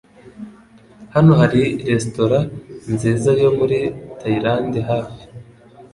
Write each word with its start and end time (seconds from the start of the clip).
Hano 1.15 1.31
hari 1.41 1.61
resitora 1.89 2.39
nziza 2.93 3.29
yo 3.41 3.49
muri 3.57 3.77
Tayilande 4.19 4.79
hafi. 4.89 5.21